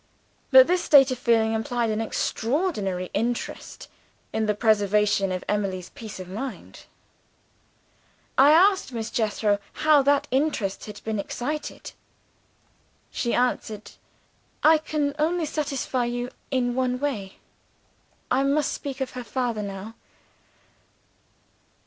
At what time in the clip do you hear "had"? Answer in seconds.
10.85-11.03